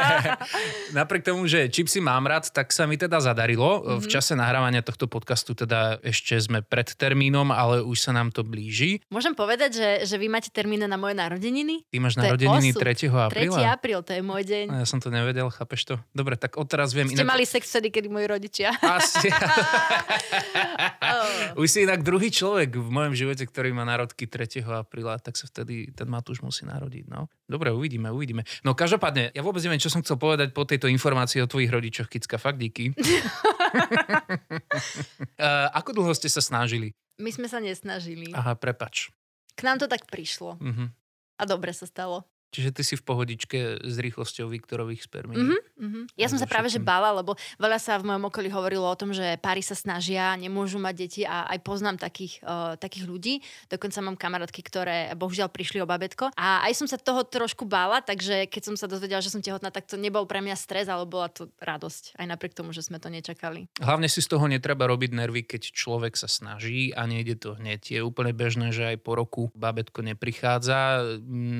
Napriek 0.96 1.22
tomu, 1.22 1.44
že 1.44 1.68
čipsy 1.68 2.00
mám 2.00 2.24
rád, 2.24 2.48
tak 2.50 2.72
sa 2.72 2.88
mi 2.88 2.96
teda 2.96 3.20
zadarilo. 3.20 3.84
Mm-hmm. 3.84 4.00
V 4.00 4.06
Mhm. 4.08 4.12
čase 4.12 4.32
nahrávania 4.32 4.80
tohto 4.80 5.06
podcastu 5.06 5.52
teda 5.52 6.00
ešte 6.00 6.40
sme 6.40 6.64
pred 6.64 6.88
termínom, 6.88 7.52
ale 7.52 7.84
už 7.84 8.00
sa 8.00 8.16
nám 8.16 8.32
to 8.32 8.42
blíži. 8.42 9.04
Môžem 9.12 9.36
povedať, 9.36 9.76
že, 9.76 9.88
že 10.08 10.16
vy 10.16 10.32
máte 10.32 10.48
termíny 10.48 10.88
na 10.88 10.96
moje 10.96 11.14
narodeniny? 11.14 11.84
Ty 11.86 11.98
máš 12.00 12.16
narodeniny 12.16 12.72
osud. 12.72 12.80
3. 12.80 13.12
3. 13.12 13.28
apríla? 13.28 13.56
apríl, 13.70 14.00
to 14.00 14.16
je 14.16 14.22
môj 14.24 14.42
deň. 14.42 14.66
No, 14.66 14.76
ja 14.80 14.86
som 14.88 14.98
to 14.98 15.12
nevedel, 15.12 15.52
chápeš 15.52 15.84
to? 15.84 15.94
Dobre, 16.10 16.40
tak 16.40 16.56
odteraz 16.56 16.96
viem 16.96 17.12
Ste 17.12 17.28
mali 17.28 17.44
sex 17.44 17.68
vtedy, 17.68 17.92
kedy 17.92 18.08
moji 18.08 18.26
rodičia. 18.26 18.72
Asi. 18.80 19.28
Oh. 21.00 21.62
Už 21.64 21.68
si 21.68 21.82
inak 21.90 22.06
druhý 22.06 22.30
človek 22.30 22.78
v 22.78 22.86
mojom 22.86 23.18
živote, 23.18 23.42
ktorý 23.42 23.74
má 23.74 23.82
narodky 23.82 24.30
3. 24.30 24.62
apríla, 24.62 25.18
tak 25.18 25.34
sa 25.34 25.50
vtedy 25.50 25.90
ten 25.90 26.06
Matúš 26.06 26.38
musí 26.38 26.62
narodiť. 26.62 27.10
No. 27.10 27.26
Dobre, 27.50 27.74
uvidíme, 27.74 28.14
uvidíme. 28.14 28.46
No 28.62 28.78
každopádne, 28.78 29.34
ja 29.34 29.42
vôbec 29.42 29.58
neviem, 29.66 29.82
čo 29.82 29.90
som 29.90 29.98
chcel 29.98 30.14
povedať 30.14 30.54
po 30.54 30.62
tejto 30.62 30.86
informácii 30.86 31.42
o 31.42 31.50
tvojich 31.50 31.74
rodičoch, 31.74 32.06
Kicka, 32.06 32.38
fakt 32.38 32.62
díky. 32.62 32.94
uh, 32.94 33.02
ako 35.82 35.98
dlho 35.98 36.14
ste 36.14 36.30
sa 36.30 36.38
snažili? 36.38 36.94
My 37.18 37.34
sme 37.34 37.50
sa 37.50 37.58
nesnažili. 37.58 38.30
Aha, 38.30 38.54
prepač. 38.54 39.10
K 39.58 39.66
nám 39.66 39.82
to 39.82 39.90
tak 39.90 40.06
prišlo. 40.06 40.62
Mhm. 40.62 40.94
A 41.40 41.42
dobre 41.42 41.74
sa 41.74 41.90
stalo. 41.90 42.29
Čiže 42.50 42.70
ty 42.74 42.82
si 42.82 42.94
v 42.98 43.06
pohodičke 43.06 43.58
s 43.86 43.96
rýchlosťou 44.02 44.50
Viktorových 44.50 45.06
spermí. 45.06 45.38
Mhm, 45.38 45.58
mhm. 45.78 46.00
Ja 46.18 46.26
som 46.26 46.34
sa 46.34 46.50
práve 46.50 46.66
že 46.66 46.82
bála, 46.82 47.14
lebo 47.14 47.38
veľa 47.62 47.78
sa 47.78 47.94
v 48.02 48.10
mojom 48.10 48.26
okolí 48.26 48.50
hovorilo 48.50 48.90
o 48.90 48.98
tom, 48.98 49.14
že 49.14 49.38
páry 49.38 49.62
sa 49.62 49.78
snažia, 49.78 50.34
nemôžu 50.34 50.82
mať 50.82 50.94
deti 50.98 51.22
a 51.22 51.46
aj 51.46 51.62
poznám 51.62 52.02
takých, 52.02 52.42
uh, 52.42 52.74
takých 52.74 53.06
ľudí. 53.06 53.34
Dokonca 53.70 54.02
mám 54.02 54.18
kamarátky, 54.18 54.60
ktoré 54.66 55.14
bohužiaľ 55.14 55.46
prišli 55.46 55.78
o 55.78 55.86
babetko. 55.86 56.34
A 56.34 56.66
aj 56.66 56.74
som 56.74 56.90
sa 56.90 56.98
toho 56.98 57.22
trošku 57.22 57.70
bála, 57.70 58.02
takže 58.02 58.50
keď 58.50 58.62
som 58.66 58.74
sa 58.74 58.90
dozvedela, 58.90 59.22
že 59.22 59.30
som 59.30 59.38
tehotná, 59.38 59.70
tak 59.70 59.86
to 59.86 59.94
nebol 59.94 60.26
pre 60.26 60.42
mňa 60.42 60.58
stres, 60.58 60.90
ale 60.90 61.06
bola 61.06 61.30
to 61.30 61.54
radosť. 61.62 62.18
Aj 62.18 62.26
napriek 62.26 62.58
tomu, 62.58 62.74
že 62.74 62.82
sme 62.82 62.98
to 62.98 63.06
nečakali. 63.06 63.70
Hlavne 63.78 64.10
si 64.10 64.18
z 64.18 64.26
toho 64.26 64.50
netreba 64.50 64.90
robiť 64.90 65.14
nervy, 65.14 65.46
keď 65.46 65.70
človek 65.70 66.18
sa 66.18 66.26
snaží 66.26 66.90
a 66.90 67.06
nejde 67.06 67.38
to 67.38 67.54
hneď. 67.54 67.94
Je 67.94 68.00
úplne 68.02 68.34
bežné, 68.34 68.74
že 68.74 68.90
aj 68.90 68.98
po 69.06 69.14
roku 69.14 69.54
babetko 69.54 70.02
neprichádza. 70.02 71.06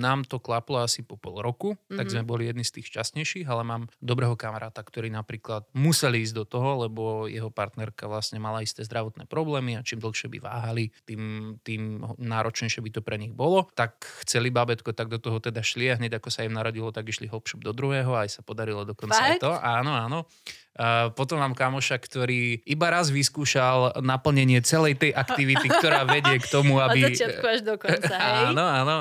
Nám 0.02 0.26
to 0.26 0.42
klaplo 0.42 0.79
asi 0.84 1.04
po 1.06 1.16
pol 1.16 1.40
roku, 1.40 1.75
mm-hmm. 1.75 1.99
tak 1.99 2.06
Mhm. 2.08 2.12
sme 2.12 2.22
boli 2.26 2.42
jedni 2.49 2.64
z 2.66 2.80
tých 2.80 2.90
šťastnejších, 2.90 3.46
ale 3.46 3.62
mám 3.62 3.82
dobrého 4.02 4.34
kamaráta, 4.34 4.82
ktorý 4.82 5.12
napríklad 5.12 5.68
musel 5.76 6.16
ísť 6.16 6.34
do 6.34 6.44
toho, 6.44 6.87
lebo 6.88 7.30
jeho 7.30 7.49
partnerka 7.52 8.10
vlastne 8.10 8.42
mala 8.42 8.64
isté 8.64 8.82
zdravotné 8.82 9.30
problémy 9.30 9.78
a 9.78 9.84
čím 9.87 10.02
dlhšie 10.02 10.26
by 10.32 10.38
váhali, 10.42 10.90
tým, 11.04 11.54
tým 11.62 12.02
náročnejšie 12.18 12.80
by 12.82 12.90
to 12.90 13.00
pre 13.04 13.16
nich 13.20 13.32
bolo. 13.32 13.68
Tak 13.76 14.04
chceli 14.26 14.50
babetko, 14.50 14.92
tak 14.96 15.08
do 15.08 15.22
toho 15.22 15.38
teda 15.38 15.62
šli 15.62 15.92
a 15.92 15.99
hneď 15.99 16.18
ako 16.18 16.28
sa 16.32 16.42
im 16.44 16.54
narodilo, 16.56 16.90
tak 16.90 17.06
išli 17.06 17.28
hopšup 17.30 17.62
do 17.62 17.70
druhého 17.70 18.16
a 18.16 18.25
aj 18.26 18.40
sa 18.40 18.42
podarilo 18.42 18.82
dokonca 18.88 19.16
aj 19.16 19.38
Fakt? 19.38 19.42
to. 19.44 19.52
Áno, 19.54 19.92
áno. 19.92 20.18
Uh, 20.70 21.10
potom 21.12 21.42
mám 21.42 21.52
kamoša, 21.52 21.99
ktorý 21.99 22.62
iba 22.62 22.87
raz 22.88 23.10
vyskúšal 23.10 24.00
naplnenie 24.00 24.62
celej 24.62 25.02
tej 25.02 25.12
aktivity, 25.12 25.66
ktorá 25.66 26.06
vedie 26.06 26.38
k 26.38 26.46
tomu, 26.46 26.78
aby... 26.87 27.04
Od 27.04 27.10
začiatku 27.10 27.44
až 27.44 27.60
do 27.66 27.75
konca, 27.75 28.14
hej? 28.16 28.44
Áno, 28.54 28.64
áno, 28.64 28.96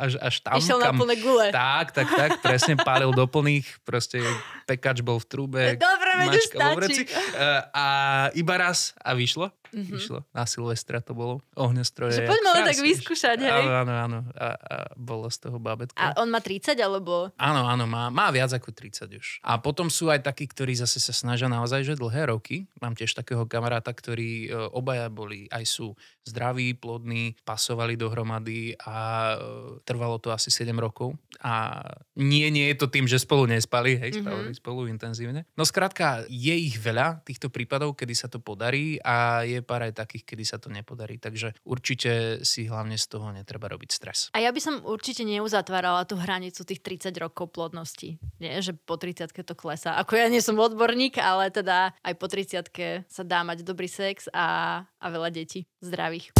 až, 0.00 0.16
až 0.16 0.40
tam, 0.40 0.58
Išiel 0.58 0.80
na 0.80 0.90
kam... 0.90 0.96
plné 0.96 1.19
gule. 1.20 1.48
Tak, 1.52 1.92
tak, 1.92 2.08
tak, 2.08 2.30
presne 2.40 2.74
pálil 2.80 3.12
do 3.12 3.28
plných, 3.28 3.68
proste 3.84 4.24
pekač 4.66 5.04
bol 5.04 5.20
v 5.20 5.26
trúbe, 5.28 5.62
Dobre, 5.76 6.10
mačka 6.26 6.56
vo 6.56 6.76
vreci. 6.80 7.02
Uh, 7.06 7.60
a 7.70 7.86
iba 8.34 8.54
raz 8.56 8.96
a 9.00 9.14
vyšlo. 9.14 9.52
Mm-hmm. 9.70 9.94
Vyšlo. 9.94 10.20
Na 10.34 10.44
Silvestra 10.50 10.98
to 10.98 11.14
bolo. 11.14 11.38
Ohňostroje. 11.54 12.18
Že 12.18 12.26
poďme 12.26 12.50
len 12.58 12.64
tak 12.66 12.78
vyskúšať, 12.82 13.38
hej? 13.38 13.54
Áno, 13.54 13.72
áno, 13.86 13.92
áno. 13.94 14.18
A, 14.34 14.48
a 14.58 14.76
bolo 14.98 15.30
z 15.30 15.46
toho 15.46 15.62
bábetko. 15.62 15.94
A 15.94 16.18
on 16.18 16.26
má 16.26 16.42
30, 16.42 16.74
alebo? 16.82 17.30
Áno, 17.38 17.62
áno, 17.70 17.86
má, 17.86 18.10
má 18.10 18.34
viac 18.34 18.50
ako 18.50 18.74
30 18.74 19.06
už. 19.14 19.26
A 19.46 19.62
potom 19.62 19.86
sú 19.86 20.10
aj 20.10 20.26
takí, 20.26 20.50
ktorí 20.50 20.74
zase 20.74 20.98
sa 20.98 21.14
snažia 21.14 21.46
naozaj, 21.46 21.86
že 21.86 21.94
dlhé 21.94 22.34
roky. 22.34 22.66
Mám 22.82 22.98
tiež 22.98 23.14
takého 23.14 23.46
kamaráta, 23.46 23.94
ktorí 23.94 24.50
e, 24.50 24.58
obaja 24.74 25.06
boli, 25.06 25.46
aj 25.54 25.64
sú 25.70 25.94
zdraví, 26.26 26.74
plodní, 26.74 27.38
pasovali 27.46 27.94
dohromady 27.94 28.74
a 28.82 29.34
e, 29.34 29.86
trvalo 29.86 30.18
to 30.18 30.34
asi 30.34 30.50
7 30.50 30.74
rokov. 30.82 31.09
A 31.40 31.80
nie, 32.20 32.52
nie 32.52 32.68
je 32.68 32.76
to 32.76 32.86
tým, 32.92 33.08
že 33.08 33.16
spolu 33.16 33.48
nespali, 33.48 33.96
hej, 33.96 34.20
mm-hmm. 34.20 34.60
spolu 34.60 34.84
intenzívne. 34.92 35.48
No 35.56 35.64
skrátka, 35.64 36.28
je 36.28 36.52
ich 36.52 36.76
veľa, 36.76 37.24
týchto 37.24 37.48
prípadov, 37.48 37.96
kedy 37.96 38.12
sa 38.12 38.28
to 38.28 38.44
podarí 38.44 39.00
a 39.00 39.46
je 39.48 39.64
pár 39.64 39.88
aj 39.88 39.96
takých, 39.96 40.36
kedy 40.36 40.44
sa 40.44 40.60
to 40.60 40.68
nepodarí. 40.68 41.16
Takže 41.16 41.56
určite 41.64 42.44
si 42.44 42.68
hlavne 42.68 43.00
z 43.00 43.06
toho 43.08 43.32
netreba 43.32 43.72
robiť 43.72 43.90
stres. 43.90 44.28
A 44.36 44.44
ja 44.44 44.52
by 44.52 44.60
som 44.60 44.84
určite 44.84 45.24
neuzatvárala 45.24 46.04
tú 46.04 46.20
hranicu 46.20 46.60
tých 46.68 46.84
30 46.84 47.16
rokov 47.16 47.56
plodnosti. 47.56 48.20
Nie, 48.36 48.60
že 48.60 48.76
po 48.76 49.00
30 49.00 49.32
to 49.32 49.54
klesá. 49.56 49.96
Ako 49.96 50.20
ja 50.20 50.28
nie 50.28 50.44
som 50.44 50.60
odborník, 50.60 51.16
ale 51.16 51.48
teda 51.48 51.96
aj 52.04 52.14
po 52.20 52.28
30 52.28 52.68
sa 53.08 53.22
dá 53.24 53.40
mať 53.40 53.64
dobrý 53.64 53.88
sex 53.88 54.28
a, 54.36 54.84
a 55.00 55.06
veľa 55.08 55.32
detí 55.32 55.64
zdravých. 55.80 56.36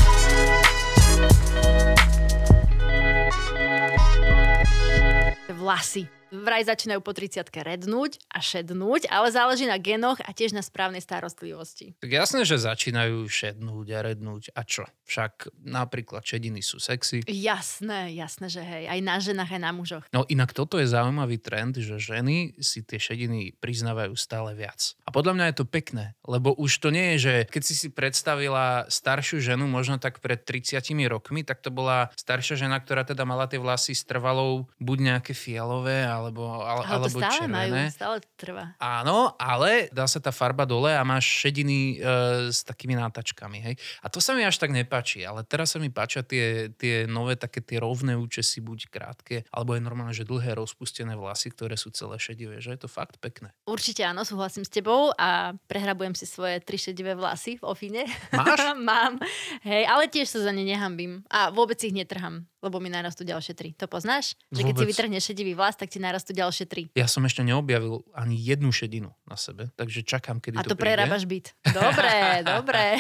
Vlasy 5.60 6.08
vraj 6.30 6.66
začínajú 6.66 7.02
po 7.02 7.12
30 7.12 7.46
rednúť 7.50 8.22
a 8.30 8.38
šednúť, 8.38 9.10
ale 9.10 9.28
záleží 9.34 9.66
na 9.66 9.76
genoch 9.76 10.18
a 10.22 10.30
tiež 10.30 10.54
na 10.54 10.62
správnej 10.62 11.02
starostlivosti. 11.02 11.98
Tak 11.98 12.10
jasné, 12.10 12.46
že 12.46 12.62
začínajú 12.62 13.26
šednúť 13.26 13.86
a 13.94 14.00
rednúť. 14.06 14.54
A 14.54 14.62
čo? 14.62 14.86
Však 15.10 15.50
napríklad 15.66 16.22
šediny 16.22 16.62
sú 16.62 16.78
sexy. 16.78 17.26
Jasné, 17.26 18.14
jasné, 18.14 18.46
že 18.46 18.62
hej. 18.62 18.86
Aj 18.86 19.00
na 19.02 19.18
ženách, 19.18 19.50
aj 19.50 19.62
na 19.62 19.72
mužoch. 19.74 20.04
No 20.14 20.22
inak 20.30 20.54
toto 20.54 20.78
je 20.78 20.86
zaujímavý 20.86 21.42
trend, 21.42 21.76
že 21.76 21.98
ženy 21.98 22.54
si 22.62 22.86
tie 22.86 23.02
šediny 23.02 23.58
priznávajú 23.58 24.14
stále 24.14 24.54
viac. 24.54 24.94
A 25.04 25.10
podľa 25.10 25.34
mňa 25.34 25.46
je 25.50 25.56
to 25.58 25.66
pekné, 25.66 26.14
lebo 26.22 26.54
už 26.54 26.78
to 26.78 26.94
nie 26.94 27.14
je, 27.14 27.18
že 27.18 27.34
keď 27.50 27.62
si 27.66 27.74
si 27.74 27.88
predstavila 27.90 28.86
staršiu 28.86 29.42
ženu, 29.42 29.66
možno 29.66 29.98
tak 29.98 30.22
pred 30.22 30.38
30 30.38 30.78
rokmi, 31.10 31.42
tak 31.42 31.58
to 31.58 31.74
bola 31.74 32.14
staršia 32.14 32.66
žena, 32.66 32.78
ktorá 32.78 33.02
teda 33.02 33.26
mala 33.26 33.50
tie 33.50 33.58
vlasy 33.58 33.98
s 33.98 34.06
trvalou 34.06 34.70
buď 34.78 34.98
nejaké 35.14 35.32
fialové, 35.34 36.06
alebo, 36.20 36.44
ale, 36.60 36.84
ale 36.84 37.00
alebo 37.00 37.16
stále 37.16 37.48
červené. 37.48 37.56
majú, 37.56 37.72
stále 37.88 38.16
to 38.20 38.28
trvá. 38.36 38.64
Áno, 38.76 39.32
ale 39.40 39.88
dá 39.90 40.04
sa 40.04 40.20
tá 40.20 40.28
farba 40.28 40.68
dole 40.68 40.92
a 40.92 41.00
máš 41.00 41.24
šediny 41.40 41.96
e, 41.96 42.12
s 42.52 42.60
takými 42.62 42.94
nátačkami. 43.00 43.58
Hej? 43.64 43.74
A 44.04 44.12
to 44.12 44.20
sa 44.20 44.36
mi 44.36 44.44
až 44.44 44.60
tak 44.60 44.70
nepáči, 44.70 45.24
ale 45.24 45.42
teraz 45.48 45.72
sa 45.72 45.78
mi 45.80 45.88
páčia 45.88 46.20
tie, 46.20 46.68
tie 46.76 47.08
nové 47.08 47.40
také 47.40 47.64
tie 47.64 47.80
rovné 47.80 48.14
účesy, 48.14 48.60
buď 48.60 48.92
krátke, 48.92 49.36
alebo 49.48 49.72
je 49.72 49.80
normálne, 49.80 50.12
že 50.12 50.28
dlhé 50.28 50.52
rozpustené 50.60 51.16
vlasy, 51.16 51.48
ktoré 51.50 51.80
sú 51.80 51.88
celé 51.90 52.20
šedivé, 52.20 52.60
že 52.60 52.76
je 52.76 52.80
to 52.84 52.88
fakt 52.92 53.16
pekné. 53.18 53.56
Určite 53.64 54.04
áno, 54.04 54.28
súhlasím 54.28 54.68
s 54.68 54.70
tebou 54.70 55.16
a 55.16 55.56
prehrabujem 55.64 56.12
si 56.12 56.28
svoje 56.28 56.60
tri 56.60 56.76
šedivé 56.76 57.16
vlasy 57.16 57.56
v 57.56 57.64
ofine. 57.64 58.02
Máš? 58.36 58.60
Mám, 58.90 59.22
hej, 59.64 59.86
ale 59.86 60.10
tiež 60.10 60.28
sa 60.28 60.40
za 60.44 60.52
ne 60.52 60.66
nehambím 60.66 61.22
a 61.30 61.48
vôbec 61.54 61.78
ich 61.80 61.94
netrham 61.94 62.50
lebo 62.60 62.76
mi 62.76 62.92
narastú 62.92 63.24
ďalšie 63.24 63.56
tri. 63.56 63.72
To 63.80 63.88
poznáš? 63.88 64.36
Že 64.52 64.72
keď 64.72 64.74
si 64.76 64.84
vytrhneš 64.92 65.24
šedivý 65.32 65.52
vlas, 65.56 65.80
tak 65.80 65.88
ti 65.88 65.96
narastú 65.96 66.09
ďalšie 66.34 66.66
tri. 66.66 66.82
Ja 66.98 67.06
som 67.06 67.22
ešte 67.28 67.46
neobjavil 67.46 68.02
ani 68.16 68.34
jednu 68.34 68.74
šedinu 68.74 69.14
na 69.30 69.38
sebe, 69.38 69.70
takže 69.78 70.02
čakám, 70.02 70.42
kedy 70.42 70.58
A 70.58 70.66
to, 70.66 70.74
to 70.74 70.76
prerábaš 70.76 71.22
byt. 71.22 71.54
Dobre, 71.70 72.12
dobre. 72.58 72.98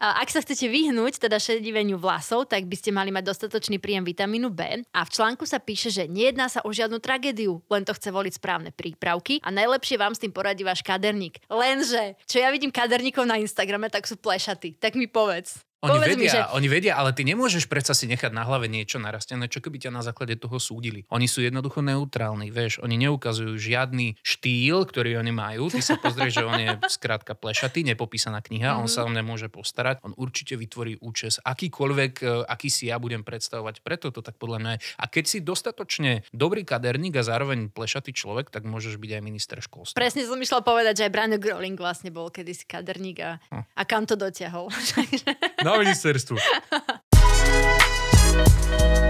Ak 0.00 0.32
sa 0.32 0.40
chcete 0.40 0.72
vyhnúť 0.72 1.20
teda 1.28 1.36
šediveniu 1.36 2.00
vlasov, 2.00 2.48
tak 2.48 2.64
by 2.64 2.76
ste 2.80 2.96
mali 2.96 3.12
mať 3.12 3.28
dostatočný 3.28 3.76
príjem 3.76 4.08
vitamínu 4.08 4.48
B. 4.48 4.80
A 4.96 5.00
v 5.04 5.10
článku 5.12 5.44
sa 5.44 5.60
píše, 5.60 5.92
že 5.92 6.08
nejedná 6.08 6.48
sa 6.48 6.64
o 6.64 6.72
žiadnu 6.72 6.96
tragédiu, 7.04 7.60
len 7.68 7.84
to 7.84 7.92
chce 7.92 8.08
voliť 8.08 8.40
správne 8.40 8.72
prípravky 8.72 9.44
a 9.44 9.52
najlepšie 9.52 10.00
vám 10.00 10.16
s 10.16 10.22
tým 10.24 10.32
poradí 10.32 10.64
váš 10.64 10.80
kaderník. 10.80 11.44
Lenže, 11.52 12.16
čo 12.24 12.40
ja 12.40 12.48
vidím 12.48 12.72
kaderníkov 12.72 13.28
na 13.28 13.36
Instagrame, 13.36 13.92
tak 13.92 14.08
sú 14.08 14.16
plešatí. 14.16 14.80
Tak 14.80 14.96
mi 14.96 15.04
povedz. 15.04 15.60
Oni 15.80 15.96
Povedz 15.96 16.12
vedia, 16.12 16.20
mi, 16.20 16.28
že... 16.28 16.40
oni 16.52 16.68
vedia, 16.68 16.92
ale 16.92 17.16
ty 17.16 17.24
nemôžeš 17.24 17.64
predsa 17.64 17.96
si 17.96 18.04
nechať 18.04 18.36
na 18.36 18.44
hlave 18.44 18.68
niečo 18.68 19.00
narastené, 19.00 19.48
čo 19.48 19.64
keby 19.64 19.80
ťa 19.80 19.96
na 19.96 20.04
základe 20.04 20.36
toho 20.36 20.60
súdili. 20.60 21.08
Oni 21.08 21.24
sú 21.24 21.40
jednoducho 21.40 21.80
neutrálni, 21.80 22.52
vieš, 22.52 22.84
oni 22.84 23.00
neukazujú 23.08 23.56
žiadny 23.56 24.20
štýl, 24.20 24.84
ktorý 24.84 25.16
oni 25.16 25.32
majú. 25.32 25.49
Ty 25.56 25.82
sa 25.82 25.96
pozrieš, 25.98 26.38
že 26.38 26.44
on 26.46 26.60
je 26.60 26.70
skrátka 26.86 27.34
plešatý, 27.34 27.82
nepopísaná 27.82 28.44
kniha, 28.44 28.76
mm-hmm. 28.76 28.82
on 28.84 28.88
mhm. 28.88 28.94
sa 28.94 29.00
o 29.06 29.10
nemôže 29.10 29.48
postarať, 29.50 30.06
on 30.06 30.14
určite 30.14 30.54
vytvorí 30.54 31.00
účes, 31.02 31.42
akýkoľvek, 31.42 32.12
e, 32.22 32.26
aký 32.46 32.70
si 32.70 32.92
ja 32.92 33.00
budem 33.00 33.26
predstavovať. 33.26 33.80
Preto 33.80 34.14
to 34.14 34.20
tak 34.20 34.36
podľa 34.36 34.58
mňa 34.60 34.70
je. 34.76 34.78
A 35.00 35.04
keď 35.10 35.24
si 35.26 35.38
dostatočne 35.42 36.22
dobrý 36.30 36.62
kaderník 36.62 37.16
a 37.18 37.26
zároveň 37.26 37.72
plešatý 37.72 38.14
človek, 38.14 38.52
tak 38.52 38.68
môžeš 38.68 39.00
byť 39.00 39.10
aj 39.18 39.22
minister 39.24 39.58
školstva. 39.58 39.98
Presne 39.98 40.28
som 40.28 40.38
išla 40.38 40.62
povedať, 40.62 41.02
že 41.02 41.04
aj 41.08 41.12
Brian 41.12 41.34
Growling 41.40 41.80
vlastne 41.80 42.12
bol 42.12 42.28
kedysi 42.28 42.68
kaderník 42.68 43.18
a, 43.24 43.40
hm. 43.50 43.64
a 43.64 43.82
kam 43.88 44.04
to 44.04 44.14
dotiahol. 44.14 44.68
Na 45.66 45.80
ministerstvu. 45.80 46.36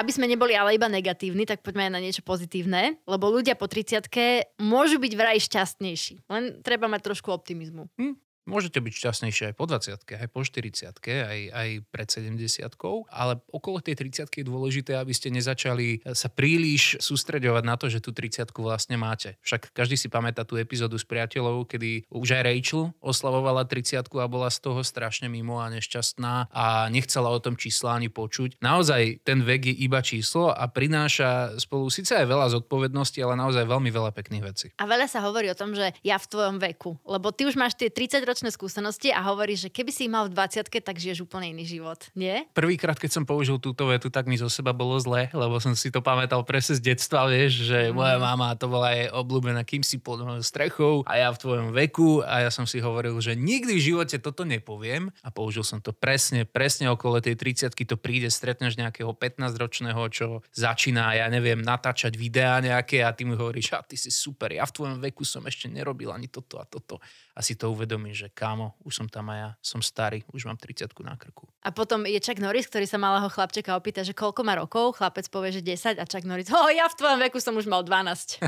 Aby 0.00 0.16
sme 0.16 0.24
neboli 0.24 0.56
ale 0.56 0.80
iba 0.80 0.88
negatívni, 0.88 1.44
tak 1.44 1.60
poďme 1.60 1.92
aj 1.92 1.92
na 1.92 2.00
niečo 2.00 2.24
pozitívne, 2.24 2.96
lebo 3.04 3.28
ľudia 3.28 3.52
po 3.52 3.68
30 3.68 4.08
môžu 4.56 4.96
byť 4.96 5.12
vraj 5.12 5.36
šťastnejší. 5.44 6.24
Len 6.24 6.64
treba 6.64 6.88
mať 6.88 7.12
trošku 7.12 7.28
optimizmu. 7.28 7.84
Hm, 8.00 8.16
Môžete 8.50 8.82
byť 8.82 8.92
šťastnejšie 8.92 9.44
aj 9.50 9.54
po 9.54 9.64
20 9.70 10.02
aj 10.10 10.28
po 10.34 10.42
40 10.42 10.90
aj, 10.98 11.40
aj 11.54 11.68
pred 11.88 12.08
70 12.10 12.66
ale 13.10 13.32
okolo 13.54 13.78
tej 13.78 13.94
30 13.96 14.26
je 14.26 14.44
dôležité, 14.44 14.98
aby 14.98 15.14
ste 15.14 15.30
nezačali 15.30 16.02
sa 16.10 16.26
príliš 16.26 16.98
sústreďovať 16.98 17.64
na 17.64 17.76
to, 17.76 17.86
že 17.86 18.02
tú 18.02 18.10
30 18.10 18.50
vlastne 18.56 18.96
máte. 18.96 19.36
Však 19.44 19.70
každý 19.76 19.94
si 20.00 20.08
pamätá 20.08 20.42
tú 20.42 20.56
epizódu 20.56 20.96
s 20.96 21.04
priateľov, 21.04 21.68
kedy 21.68 22.08
už 22.10 22.28
aj 22.40 22.42
Rachel 22.48 22.82
oslavovala 23.04 23.68
30 23.68 24.00
a 24.00 24.26
bola 24.26 24.48
z 24.48 24.58
toho 24.64 24.80
strašne 24.80 25.28
mimo 25.28 25.60
a 25.60 25.68
nešťastná 25.68 26.48
a 26.50 26.88
nechcela 26.88 27.28
o 27.28 27.38
tom 27.38 27.54
čísla 27.60 28.00
ani 28.00 28.08
počuť. 28.08 28.64
Naozaj 28.64 29.22
ten 29.22 29.44
vek 29.44 29.68
je 29.68 29.74
iba 29.84 30.00
číslo 30.00 30.50
a 30.50 30.64
prináša 30.66 31.60
spolu 31.60 31.92
síce 31.92 32.16
aj 32.16 32.24
veľa 32.24 32.46
zodpovedností, 32.56 33.20
ale 33.20 33.36
naozaj 33.36 33.68
veľmi 33.68 33.90
veľa 33.92 34.10
pekných 34.16 34.44
vecí. 34.44 34.66
A 34.80 34.88
veľa 34.88 35.06
sa 35.06 35.20
hovorí 35.20 35.52
o 35.52 35.58
tom, 35.58 35.76
že 35.76 35.92
ja 36.00 36.16
v 36.16 36.26
tvojom 36.26 36.56
veku, 36.56 36.96
lebo 37.04 37.28
ty 37.34 37.44
už 37.44 37.60
máš 37.60 37.76
tie 37.76 37.92
30 37.92 38.24
ročné 38.24 38.39
skúsenosti 38.48 39.12
a 39.12 39.20
hovoríš, 39.20 39.68
že 39.68 39.70
keby 39.74 39.92
si 39.92 40.08
ich 40.08 40.12
mal 40.12 40.24
v 40.24 40.32
20 40.32 40.72
tak 40.80 40.96
žiješ 40.96 41.28
úplne 41.28 41.52
iný 41.52 41.68
život, 41.68 42.08
nie? 42.16 42.48
Prvýkrát, 42.56 42.96
keď 42.96 43.20
som 43.20 43.24
použil 43.28 43.60
túto 43.60 43.84
vetu, 43.92 44.08
tak 44.08 44.24
mi 44.24 44.40
zo 44.40 44.48
seba 44.48 44.72
bolo 44.72 44.96
zle, 44.96 45.28
lebo 45.36 45.60
som 45.60 45.76
si 45.76 45.92
to 45.92 46.00
pamätal 46.00 46.40
presne 46.48 46.80
z 46.80 46.94
detstva, 46.94 47.28
vieš, 47.28 47.68
že 47.68 47.90
mm. 47.90 47.92
moja 47.92 48.16
mama 48.16 48.56
to 48.56 48.70
bola 48.70 48.96
aj 48.96 49.12
obľúbená, 49.12 49.60
kým 49.68 49.84
si 49.84 50.00
pod 50.00 50.24
strechou 50.40 51.02
a 51.04 51.20
ja 51.20 51.28
v 51.34 51.40
tvojom 51.42 51.68
veku 51.76 52.24
a 52.24 52.46
ja 52.46 52.50
som 52.54 52.64
si 52.64 52.80
hovoril, 52.80 53.18
že 53.18 53.36
nikdy 53.36 53.76
v 53.76 53.86
živote 53.92 54.16
toto 54.22 54.46
nepoviem 54.46 55.12
a 55.20 55.28
použil 55.28 55.66
som 55.66 55.82
to 55.82 55.90
presne, 55.90 56.46
presne 56.46 56.88
okolo 56.88 57.18
tej 57.18 57.36
30 57.36 57.74
to 57.74 57.96
príde, 57.98 58.30
stretneš 58.30 58.78
nejakého 58.78 59.10
15-ročného, 59.16 60.00
čo 60.12 60.46
začína, 60.54 61.16
ja 61.18 61.26
neviem, 61.26 61.58
natáčať 61.58 62.14
videá 62.14 62.62
nejaké 62.62 63.02
a 63.02 63.10
ty 63.10 63.26
mu 63.26 63.34
hovoríš, 63.34 63.74
a 63.74 63.82
ty 63.82 63.98
si 63.98 64.12
super, 64.12 64.52
ja 64.52 64.62
v 64.68 64.74
tvojom 64.76 64.98
veku 65.02 65.26
som 65.26 65.42
ešte 65.48 65.66
nerobil 65.66 66.12
ani 66.14 66.30
toto 66.30 66.60
a 66.60 66.64
toto 66.68 67.00
a 67.34 67.40
si 67.40 67.56
to 67.56 67.72
uvedomí, 67.72 68.12
že 68.20 68.28
kámo, 68.28 68.76
už 68.84 69.00
som 69.00 69.08
tam 69.08 69.32
aj 69.32 69.38
ja, 69.40 69.50
som 69.64 69.80
starý, 69.80 70.20
už 70.36 70.44
mám 70.44 70.60
30 70.60 70.92
na 71.00 71.16
krku. 71.16 71.48
A 71.64 71.72
potom 71.72 72.04
je 72.04 72.20
Chuck 72.20 72.36
Norris, 72.36 72.68
ktorý 72.68 72.84
sa 72.84 73.00
malého 73.00 73.32
chlapčeka 73.32 73.72
opýta, 73.72 74.04
že 74.04 74.12
koľko 74.12 74.44
má 74.44 74.60
rokov, 74.60 75.00
chlapec 75.00 75.24
povie, 75.32 75.56
že 75.56 75.64
10 75.64 75.96
a 75.96 76.04
Chuck 76.04 76.28
Norris, 76.28 76.52
oh, 76.52 76.68
ja 76.68 76.84
v 76.84 76.96
tvojom 77.00 77.18
veku 77.24 77.40
som 77.40 77.56
už 77.56 77.64
mal 77.64 77.80
12. 77.80 78.44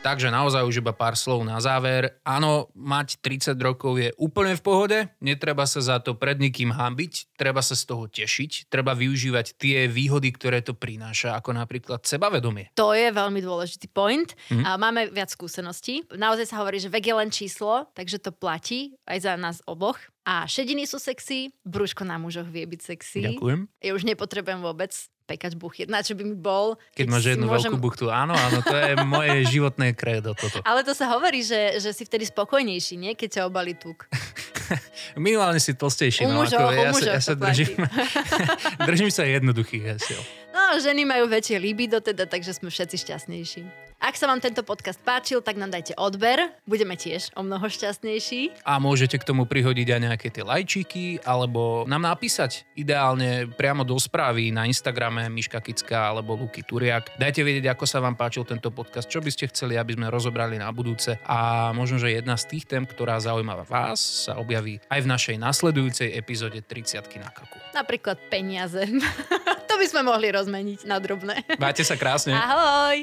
Takže 0.06 0.30
naozaj 0.30 0.62
už 0.62 0.86
iba 0.86 0.94
pár 0.94 1.18
slov 1.18 1.42
na 1.42 1.58
záver. 1.58 2.22
Áno, 2.22 2.70
mať 2.78 3.18
30 3.26 3.58
rokov 3.58 3.98
je 3.98 4.14
úplne 4.22 4.54
v 4.54 4.62
pohode, 4.62 4.98
netreba 5.18 5.66
sa 5.66 5.82
za 5.82 5.98
to 5.98 6.14
pred 6.14 6.38
nikým 6.38 6.70
hambiť, 6.70 7.34
treba 7.34 7.58
sa 7.58 7.74
z 7.74 7.90
toho 7.90 8.06
tešiť, 8.06 8.70
treba 8.70 8.94
využívať 8.94 9.58
tie 9.58 9.90
výhody, 9.90 10.30
ktoré 10.30 10.62
to 10.62 10.78
prináša, 10.78 11.34
ako 11.34 11.58
napríklad 11.58 12.06
sebavedomie. 12.06 12.70
To 12.78 12.94
je 12.94 13.10
veľmi 13.10 13.42
dôležitý 13.42 13.90
point 13.90 14.30
mm. 14.46 14.62
a 14.62 14.78
máme 14.78 15.10
viac 15.10 15.34
skúseností. 15.34 16.06
Naozaj 16.14 16.54
sa 16.54 16.62
hovorí, 16.62 16.78
že 16.78 16.86
vek 16.86 17.02
je 17.02 17.14
len 17.18 17.30
číslo, 17.34 17.90
takže 17.98 18.22
to 18.22 18.30
platí 18.30 18.94
aj 19.10 19.26
za 19.26 19.34
nás 19.34 19.58
oboch. 19.66 19.98
A 20.22 20.46
šediny 20.46 20.86
sú 20.90 21.02
sexy, 21.02 21.50
brúško 21.62 22.06
na 22.06 22.18
mužoch 22.18 22.46
vie 22.46 22.62
byť 22.66 22.80
sexy. 22.82 23.22
Ďakujem. 23.26 23.70
Ja 23.82 23.90
už 23.94 24.02
nepotrebujem 24.06 24.58
vôbec 24.58 24.94
pekať 25.26 25.58
buchy. 25.58 25.90
Na 25.90 26.00
čo 26.00 26.14
by 26.14 26.22
mi 26.22 26.38
bol? 26.38 26.78
Keď, 26.94 27.02
keď 27.02 27.06
máš 27.10 27.24
jednu 27.26 27.46
môžem... 27.50 27.70
veľkú 27.74 27.78
buchtu. 27.82 28.06
Áno, 28.08 28.32
áno, 28.32 28.62
to 28.62 28.72
je 28.72 28.94
moje 29.02 29.42
životné 29.58 29.92
kredo 29.98 30.32
toto. 30.38 30.62
Ale 30.62 30.86
to 30.86 30.94
sa 30.94 31.10
hovorí, 31.10 31.42
že, 31.42 31.82
že 31.82 31.90
si 31.90 32.06
vtedy 32.06 32.24
spokojnejší, 32.30 32.94
nie? 32.94 33.12
Keď 33.18 33.28
ťa 33.28 33.42
obali 33.50 33.74
tuk. 33.74 34.06
Minimálne 35.18 35.58
si 35.58 35.74
tlstejší. 35.74 36.24
No, 36.30 36.46
ako, 36.46 36.70
ja, 36.72 36.90
sa, 36.94 37.10
ja 37.18 37.22
sa 37.22 37.34
držím, 37.34 37.74
držím 38.88 39.10
sa 39.10 39.26
jednoduchých 39.26 39.82
hesiel. 39.98 40.22
No, 40.56 40.80
ženy 40.80 41.04
majú 41.04 41.28
väčšie 41.28 41.60
libido 41.60 42.00
teda, 42.00 42.24
takže 42.24 42.56
sme 42.56 42.72
všetci 42.72 42.96
šťastnejší. 42.96 43.62
Ak 44.06 44.14
sa 44.14 44.30
vám 44.30 44.38
tento 44.38 44.62
podcast 44.62 45.02
páčil, 45.02 45.42
tak 45.42 45.58
nám 45.58 45.74
dajte 45.74 45.98
odber, 45.98 46.54
budeme 46.62 46.94
tiež 46.94 47.34
o 47.34 47.42
mnoho 47.42 47.66
šťastnejší. 47.66 48.62
A 48.62 48.78
môžete 48.78 49.18
k 49.18 49.26
tomu 49.26 49.50
prihodiť 49.50 49.98
aj 49.98 50.00
nejaké 50.06 50.30
tie 50.30 50.46
lajčiky, 50.46 51.26
alebo 51.26 51.82
nám 51.90 52.06
napísať 52.06 52.70
ideálne 52.78 53.50
priamo 53.50 53.82
do 53.82 53.98
správy 53.98 54.54
na 54.54 54.62
Instagrame 54.62 55.26
Miška 55.26 55.58
Kická 55.58 56.14
alebo 56.14 56.38
Luky 56.38 56.62
Turiak. 56.62 57.18
Dajte 57.18 57.42
vedieť, 57.42 57.74
ako 57.74 57.82
sa 57.82 57.98
vám 57.98 58.14
páčil 58.14 58.46
tento 58.46 58.70
podcast, 58.70 59.10
čo 59.10 59.18
by 59.18 59.26
ste 59.26 59.50
chceli, 59.50 59.74
aby 59.74 59.98
sme 59.98 60.06
rozobrali 60.06 60.54
na 60.54 60.70
budúce 60.70 61.18
a 61.26 61.74
možno, 61.74 61.98
že 61.98 62.14
jedna 62.14 62.38
z 62.38 62.46
tých 62.46 62.70
tém, 62.70 62.86
ktorá 62.86 63.18
zaujíma 63.18 63.66
vás, 63.66 64.30
sa 64.30 64.38
objaví 64.38 64.78
aj 64.86 65.02
v 65.02 65.10
našej 65.10 65.36
nasledujúcej 65.42 66.14
epizóde 66.14 66.62
30 66.62 67.02
na 67.18 67.34
krku. 67.34 67.58
Napríklad 67.74 68.22
peniaze. 68.30 68.86
to 69.66 69.74
by 69.74 69.86
sme 69.90 70.06
mohli 70.06 70.30
rozmeniť 70.30 70.86
na 70.86 71.02
drobné. 71.02 71.58
Máte 71.58 71.82
sa 71.82 71.98
krásne. 71.98 72.38
Ahoj. 72.38 73.02